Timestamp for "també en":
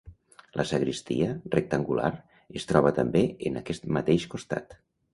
3.03-3.65